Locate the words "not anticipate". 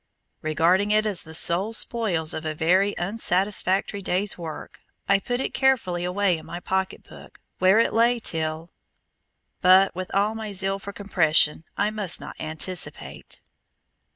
12.19-13.41